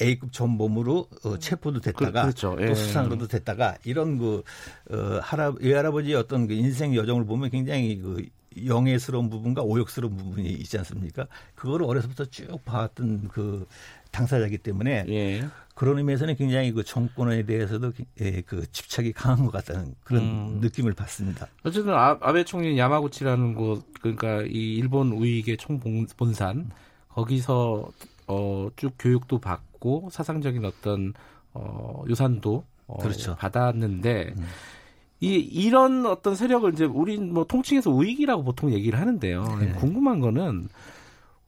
A급 0.00 0.32
전범으로 0.32 1.08
어, 1.24 1.38
체포도 1.38 1.80
됐다가 1.80 2.22
그, 2.22 2.26
렇죠 2.28 2.56
또 2.56 2.62
예. 2.62 2.74
수상으로도 2.74 3.28
됐다가 3.28 3.76
이런 3.84 4.18
그 4.18 4.42
어, 4.90 5.20
할아 5.22 5.54
외할아버지의 5.60 6.16
어떤 6.16 6.46
그 6.46 6.54
인생 6.54 6.94
여정을 6.94 7.24
보면 7.24 7.50
굉장히 7.50 7.98
그 7.98 8.26
영예스러운 8.66 9.30
부분과 9.30 9.62
오욕스러운 9.62 10.16
부분이 10.16 10.48
있지 10.48 10.78
않습니까? 10.78 11.26
그거를 11.54 11.86
어려서부터 11.86 12.24
쭉 12.26 12.64
봐왔던 12.64 13.28
그 13.28 13.66
당사자이기 14.10 14.58
때문에 14.58 15.04
예. 15.08 15.48
그런 15.74 15.98
의미에서는 15.98 16.34
굉장히 16.34 16.72
그 16.72 16.82
정권에 16.82 17.44
대해서도 17.44 17.92
예, 18.20 18.40
그 18.40 18.66
집착이 18.72 19.12
강한 19.12 19.44
것 19.44 19.52
같다는 19.52 19.94
그런 20.02 20.22
음. 20.22 20.58
느낌을 20.60 20.94
받습니다. 20.94 21.46
어쨌든 21.62 21.94
아, 21.94 22.18
아베 22.20 22.42
총리 22.44 22.76
야마구치라는 22.76 23.54
곳 23.54 23.84
그러니까 24.00 24.42
이 24.42 24.74
일본 24.76 25.12
우익의 25.12 25.56
총본산 25.56 26.70
거기서 27.10 27.90
어, 28.28 28.68
쭉 28.76 28.92
교육도 28.98 29.38
받고 29.38 30.08
사상적인 30.12 30.64
어떤 30.64 31.14
어, 31.52 32.04
유산도 32.08 32.64
어, 32.86 32.96
그렇죠. 32.98 33.36
받았는데 33.36 34.34
음. 34.36 34.46
이 35.20 35.34
이런 35.34 36.06
어떤 36.06 36.34
세력을 36.36 36.72
이제 36.72 36.84
우린 36.84 37.34
뭐 37.34 37.44
통칭해서 37.44 37.90
우익이라고 37.90 38.44
보통 38.44 38.72
얘기를 38.72 39.00
하는데요. 39.00 39.44
네. 39.60 39.72
궁금한 39.72 40.20
거는 40.20 40.68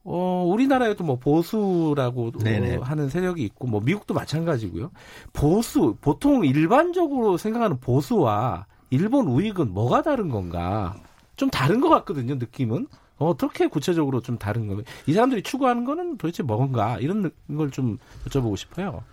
어, 0.03 0.45
우리나라에도 0.47 1.03
뭐 1.03 1.17
보수라고 1.17 2.31
네네. 2.31 2.77
하는 2.77 3.07
세력이 3.09 3.43
있고 3.43 3.67
뭐 3.67 3.79
미국도 3.81 4.13
마찬가지고요. 4.13 4.91
보수 5.31 5.95
보통 6.01 6.43
일반적으로 6.43 7.37
생각하는 7.37 7.79
보수와 7.79 8.65
일본 8.89 9.27
우익은 9.27 9.73
뭐가 9.73 10.01
다른 10.01 10.29
건가? 10.29 10.95
좀 11.37 11.49
다른 11.49 11.79
것 11.79 11.89
같거든요, 11.89 12.35
느낌은. 12.35 12.87
어떻게 13.25 13.67
구체적으로 13.67 14.21
좀 14.21 14.37
다른 14.37 14.67
거예요? 14.67 14.81
이 15.07 15.13
사람들이 15.13 15.43
추구하는 15.43 15.85
거는 15.85 16.17
도대체 16.17 16.43
뭔가 16.43 16.97
이런 16.99 17.31
걸 17.55 17.69
좀 17.71 17.97
여쭤보고 18.27 18.57
싶어요. 18.57 19.03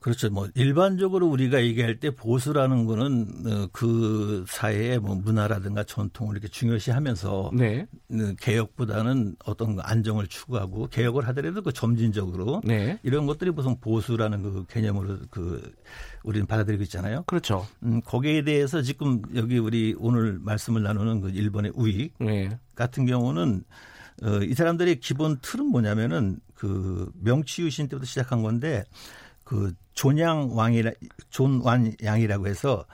그렇죠. 0.00 0.30
뭐 0.30 0.48
일반적으로 0.54 1.26
우리가 1.26 1.62
얘기할 1.62 1.98
때 1.98 2.10
보수라는 2.10 2.86
거는 2.86 3.26
어, 3.46 3.68
그 3.72 4.44
사회의 4.48 4.98
뭐 4.98 5.16
문화라든가 5.16 5.82
전통을 5.84 6.36
이렇게 6.36 6.48
중요시하면서 6.48 7.50
네. 7.54 7.86
어, 8.12 8.34
개혁보다는 8.40 9.36
어떤 9.44 9.78
안정을 9.80 10.28
추구하고 10.28 10.88
개혁을 10.88 11.26
하더라도 11.28 11.62
그 11.62 11.72
점진적으로 11.72 12.60
네. 12.64 12.98
이런 13.02 13.26
것들이 13.26 13.50
무슨 13.50 13.78
보수라는 13.80 14.42
그 14.42 14.66
개념으로 14.68 15.18
그 15.30 15.74
우리는 16.22 16.46
받아들이고 16.46 16.82
있잖아요. 16.84 17.24
그렇죠. 17.26 17.66
음, 17.82 18.00
거기에 18.02 18.42
대해서 18.42 18.82
지금 18.82 19.22
여기 19.34 19.58
우리 19.58 19.94
오늘 19.98 20.38
말씀을 20.40 20.82
나누는 20.82 21.20
그 21.20 21.30
일본의 21.30 21.72
우익 21.74 22.14
네. 22.20 22.56
같은 22.74 23.04
경우는 23.04 23.64
어, 24.22 24.42
이 24.42 24.54
사람들의 24.54 25.00
기본 25.00 25.38
틀은 25.40 25.66
뭐냐면은 25.66 26.38
그 26.54 27.10
명치 27.20 27.62
유신 27.62 27.88
때부터 27.88 28.04
시작한 28.04 28.42
건데 28.42 28.84
그 29.48 29.72
존양 29.94 30.50
왕이라 30.52 30.90
존완 31.30 31.94
양이라고 32.04 32.48
해서 32.48 32.84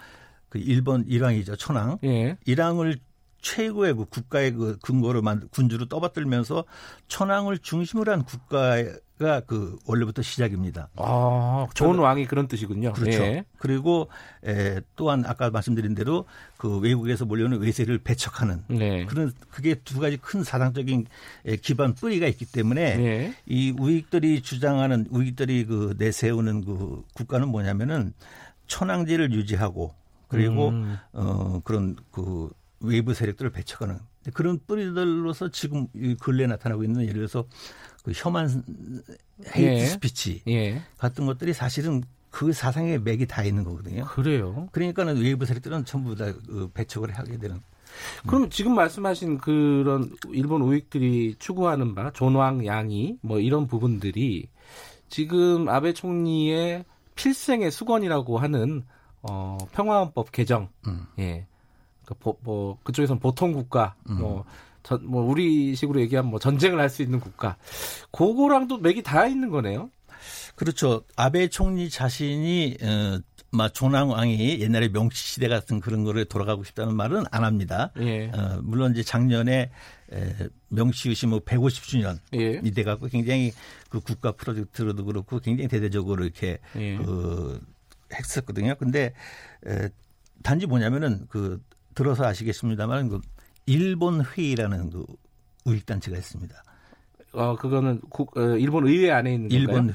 그 0.49 0.61
일본 0.61 1.05
일왕이죠 1.09 1.57
천황 1.57 1.99
예. 2.05 2.37
일왕을 2.47 3.01
최고의 3.45 3.95
그 3.95 4.07
국가의 4.07 4.53
그 4.53 4.79
근거로 4.79 5.21
만 5.21 5.47
군주로 5.51 5.85
떠받들면서 5.85 6.65
천황을 7.09 7.59
중심으로 7.59 8.11
한 8.11 8.25
국가가 8.25 9.41
그 9.47 9.79
원래부터 9.87 10.23
시작입니다. 10.23 10.89
아, 10.97 11.67
좋은 11.75 11.99
왕이 11.99 12.27
그런 12.27 12.49
뜻이군요. 12.49 12.95
그렇죠. 12.95 13.23
예. 13.23 13.45
그리고 13.59 14.09
에, 14.47 14.81
또한 14.97 15.25
아까 15.27 15.51
말씀드린 15.51 15.95
대로 15.95 16.25
그 16.57 16.79
외국에서 16.79 17.27
몰려오는 17.27 17.61
외세를 17.61 17.99
배척하는 17.99 18.65
네. 18.69 19.05
그런 19.05 19.31
그게 19.51 19.75
두 19.75 20.01
가지 20.01 20.17
큰 20.17 20.43
사상적인 20.43 21.07
기반 21.61 21.95
뿌리가 21.95 22.27
있기 22.27 22.47
때문에 22.47 22.97
네. 22.97 23.35
이 23.45 23.75
우익들이 23.79 24.41
주장하는 24.41 25.07
우익들이 25.11 25.67
그 25.67 25.95
내세우는 25.99 26.65
그 26.65 27.05
국가는 27.15 27.47
뭐냐면은 27.47 28.15
천황제를 28.69 29.33
유지하고 29.33 29.95
그리고 30.29 30.71
음. 30.71 30.97
어 31.13 31.61
그런 31.63 31.97
그 32.11 32.49
외부 32.81 33.15
세력들을 33.15 33.51
배척하는 33.51 33.99
그런 34.33 34.59
뿌리들로서 34.67 35.51
지금 35.51 35.87
근래 36.21 36.47
나타나고 36.47 36.85
있는 36.85 37.03
예를 37.03 37.15
들어서 37.15 37.45
그 38.03 38.13
혐한 38.15 38.63
hate 39.55 39.61
예. 39.61 39.87
스피치 39.87 40.43
예. 40.49 40.83
같은 40.99 41.27
것들이 41.27 41.53
사실은 41.53 42.03
그 42.31 42.53
사상의 42.53 43.01
맥이 43.01 43.27
다 43.27 43.45
있는 43.45 43.65
거거든요. 43.65 44.05
그래요. 44.07 44.69
그러니까는 44.73 45.23
외부 45.23 45.47
세력들은 45.47 45.85
전부 45.85 46.17
다 46.17 46.39
그 46.39 46.71
배척을 46.75 47.13
하게 47.13 47.39
되는. 47.39 47.61
그럼 48.27 48.51
지금 48.51 48.75
말씀하신 48.75 49.39
그런 49.39 50.11
일본 50.33 50.63
우익들이 50.63 51.37
추구하는 51.39 51.95
바 51.95 52.11
존왕 52.11 52.67
양이 52.67 53.17
뭐 53.23 53.39
이런 53.39 53.69
부분들이 53.69 54.49
지금 55.09 55.69
아베 55.69 55.93
총리의 55.93 56.85
필생의 57.15 57.71
수건이라고 57.71 58.39
하는 58.39 58.85
어 59.23 59.57
평화헌법 59.73 60.33
개정 60.33 60.69
음. 60.89 61.07
예 61.21 61.47
그러니까 62.05 62.33
뭐 62.43 62.79
그쪽에서는 62.85 63.21
보통 63.21 63.53
국가, 63.53 63.95
음. 64.09 64.19
뭐, 64.19 64.45
전, 64.83 65.01
뭐 65.07 65.23
우리식으로 65.23 66.01
얘기하면 66.01 66.31
뭐 66.31 66.39
전쟁을 66.39 66.79
할 66.79 66.89
수 66.91 67.03
있는 67.03 67.21
국가, 67.21 67.57
그거랑도 68.13 68.79
맥이 68.79 69.03
닿아 69.03 69.27
있는 69.27 69.51
거네요. 69.51 69.91
그렇죠. 70.57 71.03
아베 71.17 71.49
총리 71.49 71.91
자신이 71.91 72.77
어, 72.83 73.21
막 73.51 73.73
조낭왕이 73.73 74.61
옛날에 74.61 74.89
명치 74.89 75.17
시대 75.17 75.49
같은 75.49 75.81
그런 75.81 76.05
거를 76.05 76.25
돌아가고 76.25 76.65
싶다는 76.65 76.95
말은 76.97 77.25
안 77.31 77.45
합니다. 77.45 77.93
예. 78.01 78.29
어, 78.29 78.61
물론 78.63 78.93
이제 78.93 79.03
작년에 79.03 79.71
에, 80.13 80.35
명치 80.69 81.09
유신 81.09 81.31
뭐 81.31 81.41
150주년 81.41 82.19
예. 82.35 82.61
이돼 82.63 82.83
갖고 82.85 83.07
굉장히 83.09 83.53
그 83.89 84.01
국가 84.01 84.33
프로젝트로도 84.33 85.05
그렇고 85.05 85.39
굉장히 85.41 85.69
대대적으로 85.69 86.25
이렇게 86.25 86.59
예. 86.77 86.97
그 86.97 87.61
했었거든요. 88.13 88.75
근데 88.77 89.13
에, 89.67 89.89
단지 90.43 90.67
뭐냐면은 90.67 91.27
그 91.29 91.61
들어서 91.95 92.25
아시겠습니다만 92.25 93.09
그 93.09 93.21
일본 93.67 94.25
회의라는 94.25 94.91
그 94.91 95.07
우익 95.65 95.87
단체가 95.87 96.17
있습니다. 96.17 96.63
어 97.35 97.57
그거는 97.57 98.01
국, 98.11 98.37
어, 98.37 98.57
일본 98.57 98.87
의회 98.87 99.11
안에 99.11 99.35
있는 99.35 99.49
건가요? 99.49 99.77
일본 99.77 99.95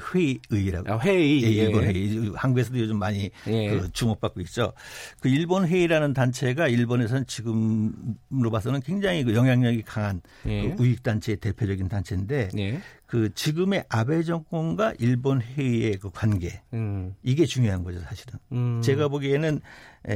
회의라고. 0.52 0.92
아, 0.92 0.98
회의. 0.98 1.42
예, 1.42 1.48
일본 1.64 1.84
예. 1.84 1.88
회의. 1.88 2.32
한국에서도 2.34 2.78
요즘 2.78 2.98
많이 2.98 3.30
예. 3.46 3.70
그 3.70 3.90
주목받고 3.92 4.40
있죠. 4.42 4.72
그 5.20 5.28
일본 5.28 5.66
회의라는 5.66 6.12
단체가 6.12 6.68
일본에서는 6.68 7.26
지금으로 7.26 8.50
봐서는 8.50 8.80
굉장히 8.80 9.24
그 9.24 9.34
영향력이 9.34 9.82
강한 9.82 10.20
예. 10.46 10.74
그 10.74 10.82
우익 10.82 11.02
단체의 11.02 11.36
대표적인 11.38 11.88
단체인데 11.88 12.50
예. 12.58 12.80
그 13.06 13.34
지금의 13.34 13.84
아베 13.88 14.22
정권과 14.22 14.94
일본 15.00 15.40
회의의 15.40 15.96
그 15.98 16.10
관계 16.10 16.62
음. 16.72 17.14
이게 17.24 17.44
중요한 17.44 17.82
거죠 17.82 17.98
사실은. 18.00 18.38
음. 18.52 18.80
제가 18.82 19.08
보기에는 19.08 19.60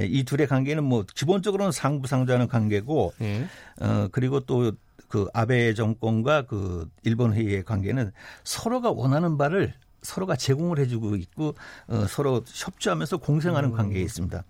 이 0.02 0.23
둘의 0.23 0.47
관계는 0.47 0.85
뭐 0.85 1.04
기본적으로는 1.14 1.73
상부상조하는 1.73 2.47
관계고 2.49 3.12
예. 3.21 3.47
어 3.81 4.09
그리고 4.12 4.40
또 4.40 4.73
그 5.09 5.27
아베 5.33 5.75
정권과 5.75 6.43
그 6.43 6.89
일본 7.03 7.33
회의의 7.33 7.65
관계는 7.65 8.13
서로가 8.43 8.91
원하는 8.91 9.39
바를 9.39 9.75
서로가 10.03 10.37
제공을 10.37 10.79
해주고 10.79 11.17
있고 11.17 11.55
어, 11.89 12.07
서로 12.07 12.43
협조하면서 12.47 13.19
공생하는 13.19 13.71
음. 13.71 13.75
관계에 13.75 14.03
있습니다. 14.03 14.45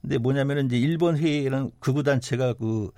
근데 0.00 0.18
뭐냐면은 0.18 0.66
이제 0.66 0.78
일본 0.78 1.16
회의라는 1.16 1.70
극우 1.78 2.02
단체가 2.02 2.54
그 2.54 2.90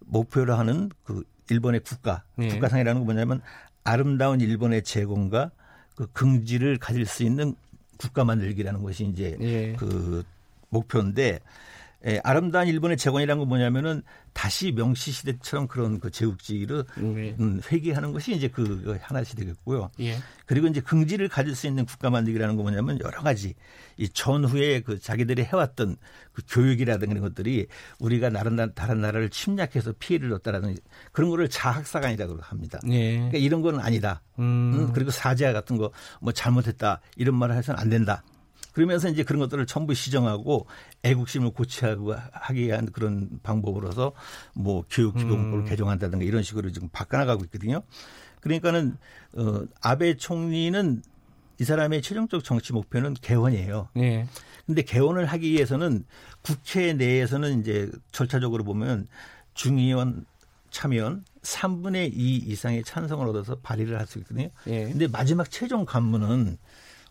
목표로 0.00 0.54
하는 0.54 0.90
그 1.04 1.22
일본의 1.50 1.80
국가 1.80 2.22
네. 2.36 2.48
국가상이라는 2.48 3.00
건 3.00 3.04
뭐냐면 3.06 3.40
아름다운 3.84 4.40
일본의 4.40 4.82
제공과 4.82 5.50
그 5.94 6.06
긍지를 6.12 6.78
가질 6.78 7.06
수 7.06 7.22
있는 7.22 7.54
국가 7.98 8.24
만들기라는 8.24 8.82
것이 8.82 9.04
이제 9.04 9.36
네. 9.38 9.74
그 9.78 10.22
목표인데 10.70 11.40
예, 12.06 12.20
아름다운 12.24 12.66
일본의 12.66 12.96
재건이라는 12.96 13.38
건 13.40 13.48
뭐냐면은 13.48 14.02
다시 14.32 14.72
명시 14.72 15.12
시대처럼 15.12 15.68
그런 15.68 16.00
그 16.00 16.10
제국지를 16.10 16.84
네. 16.96 17.36
음, 17.40 17.60
회귀하는 17.70 18.12
것이 18.12 18.32
이제 18.34 18.48
그 18.48 18.96
하나씩 19.00 19.36
되겠고요. 19.36 19.90
예. 20.00 20.16
그리고 20.46 20.66
이제 20.68 20.80
긍지를 20.80 21.28
가질 21.28 21.54
수 21.54 21.66
있는 21.66 21.84
국가 21.84 22.10
만들기라는 22.10 22.56
건 22.56 22.64
뭐냐면 22.64 22.98
여러 23.04 23.20
가지 23.22 23.54
이 23.96 24.08
전후에 24.08 24.80
그 24.80 24.98
자기들이 24.98 25.42
해왔던 25.42 25.96
그 26.32 26.42
교육이라든가 26.48 27.12
이런 27.12 27.22
것들이 27.22 27.66
우리가 27.98 28.30
다른, 28.30 28.72
다른 28.74 29.00
나라를 29.00 29.28
침략해서 29.28 29.92
피해를 29.98 30.30
줬다라는 30.30 30.76
그런 31.12 31.28
거를 31.30 31.48
자학사관이라고 31.48 32.38
합니다. 32.40 32.78
예. 32.88 33.16
그러니까 33.16 33.38
이런 33.38 33.62
건 33.62 33.80
아니다. 33.80 34.22
음. 34.38 34.72
음, 34.74 34.92
그리고 34.92 35.10
사죄 35.10 35.52
같은 35.52 35.76
거 35.76 35.90
뭐 36.20 36.32
잘못했다 36.32 37.00
이런 37.16 37.34
말을 37.36 37.56
해서는 37.56 37.80
안 37.80 37.88
된다. 37.88 38.22
그러면서 38.72 39.08
이제 39.08 39.22
그런 39.22 39.40
것들을 39.40 39.66
전부 39.66 39.94
시정하고 39.94 40.66
애국심을 41.02 41.50
고취하고 41.50 42.14
하기 42.32 42.66
위한 42.66 42.86
그런 42.92 43.40
방법으로서 43.42 44.12
뭐 44.54 44.84
교육기본법을 44.90 45.64
음. 45.64 45.68
개정한다든가 45.68 46.24
이런 46.24 46.42
식으로 46.42 46.70
지금 46.70 46.88
바꿔나가고 46.90 47.44
있거든요. 47.44 47.82
그러니까는 48.40 48.96
어 49.36 49.62
아베 49.82 50.16
총리는 50.16 51.02
이 51.60 51.64
사람의 51.64 52.00
최종적 52.02 52.42
정치 52.42 52.72
목표는 52.72 53.14
개헌이에요. 53.14 53.88
네. 53.94 54.26
근데 54.66 54.82
개헌을 54.82 55.26
하기 55.26 55.50
위해서는 55.50 56.04
국회 56.42 56.92
내에서는 56.94 57.60
이제 57.60 57.90
절차적으로 58.12 58.64
보면 58.64 59.08
중의원 59.54 60.24
참여원 60.70 61.24
3분의 61.42 62.12
2 62.14 62.36
이상의 62.36 62.84
찬성을 62.84 63.26
얻어서 63.26 63.56
발의를 63.56 63.98
할 63.98 64.06
수 64.06 64.18
있거든요. 64.20 64.48
예. 64.68 64.84
근데 64.84 65.08
마지막 65.08 65.50
최종 65.50 65.84
관문은 65.84 66.56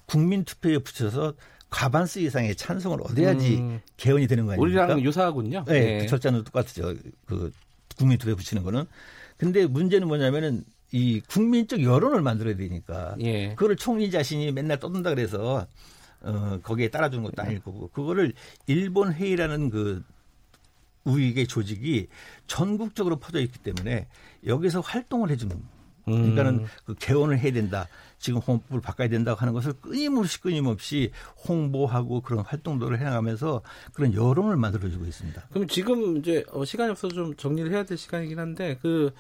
국민 0.10 0.44
투표에 0.44 0.80
붙여서 0.80 1.36
과반수 1.70 2.20
이상의 2.20 2.56
찬성을 2.56 3.00
얻어야지 3.00 3.58
음. 3.58 3.80
개헌이 3.98 4.26
되는 4.26 4.48
거 4.48 4.54
아닙니까? 4.54 4.84
우리랑 4.86 5.02
유사하군요. 5.02 5.66
네, 5.68 5.80
네. 5.80 5.98
그 6.00 6.08
절차는 6.08 6.44
똑같죠. 6.46 6.96
그 7.28 7.52
국민 7.96 8.18
투표에 8.18 8.34
붙이는 8.34 8.64
거는. 8.64 8.86
근데 9.38 9.68
문제는 9.68 10.08
뭐냐면은 10.08 10.64
이 10.92 11.22
국민적 11.30 11.84
여론을 11.84 12.24
만들어야 12.24 12.56
되니까 12.56 13.16
예. 13.20 13.50
그거를 13.50 13.76
총리 13.76 14.10
자신이 14.10 14.52
맨날 14.52 14.80
떠든다 14.80 15.12
그래서 15.12 15.68
어 16.22 16.60
거기에 16.64 16.90
따라주는 16.90 17.24
것도 17.24 17.44
아닐 17.44 17.60
거고 17.60 17.90
그거를 17.90 18.34
일본 18.66 19.14
회의라는 19.14 19.70
그 19.70 20.04
우익의 21.04 21.46
조직이 21.46 22.08
전국적으로 22.48 23.18
퍼져 23.18 23.40
있기 23.40 23.60
때문에 23.60 24.08
여기서 24.48 24.80
활동을 24.82 25.30
해주는 25.30 25.56
그러니까는 26.06 26.54
음. 26.62 26.66
그 26.86 26.96
개헌을 26.96 27.38
해야 27.38 27.54
된다. 27.54 27.88
지금 28.20 28.40
헌법을 28.42 28.82
바꿔야 28.82 29.08
된다고 29.08 29.40
하는 29.40 29.54
것을 29.54 29.74
끊임없이 29.74 30.42
끊임없이 30.42 31.12
홍보하고 31.48 32.22
그런 32.22 32.44
활동들을 32.46 33.00
해나가면서 33.00 33.62
그런 33.94 34.14
여론을 34.14 34.58
만들어주고 34.58 35.06
있습니다. 35.06 35.48
그럼 35.52 35.68
지금 35.68 36.18
이제 36.18 36.44
어, 36.52 36.66
시간이 36.66 36.92
없어서 36.92 37.16
좀 37.16 37.36
정리를 37.36 37.72
해야 37.72 37.84
될 37.84 37.98
시간이긴 37.98 38.38
한데 38.38 38.78
그 38.82 39.12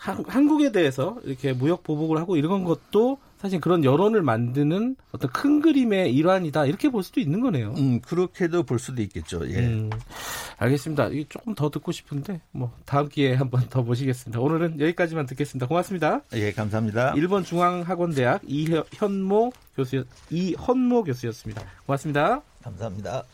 한, 0.00 0.24
한국에 0.26 0.72
대해서 0.72 1.18
이렇게 1.24 1.52
무역 1.52 1.82
보복을 1.82 2.16
하고 2.16 2.36
이런 2.36 2.64
것도 2.64 3.18
사실 3.36 3.60
그런 3.60 3.84
여론을 3.84 4.22
만드는 4.22 4.96
어떤 5.12 5.30
큰 5.30 5.60
그림의 5.60 6.14
일환이다 6.14 6.64
이렇게 6.64 6.88
볼 6.88 7.02
수도 7.02 7.20
있는 7.20 7.40
거네요. 7.40 7.74
음 7.76 8.00
그렇게도 8.00 8.62
볼 8.62 8.78
수도 8.78 9.02
있겠죠. 9.02 9.46
예. 9.50 9.58
음, 9.58 9.90
알겠습니다. 10.56 11.08
이 11.08 11.26
조금 11.28 11.54
더 11.54 11.68
듣고 11.68 11.92
싶은데 11.92 12.40
뭐 12.50 12.72
다음 12.86 13.10
기회에 13.10 13.34
한번 13.34 13.68
더 13.68 13.82
모시겠습니다. 13.82 14.40
오늘은 14.40 14.80
여기까지만 14.80 15.26
듣겠습니다. 15.26 15.66
고맙습니다. 15.66 16.22
예, 16.32 16.50
감사합니다. 16.52 17.12
일본 17.16 17.44
중앙학원대학 17.44 18.40
이현모 18.46 19.52
교수 19.76 20.04
이현모 20.30 21.04
교수였습니다. 21.04 21.62
고맙습니다. 21.84 22.40
감사합니다. 22.62 23.24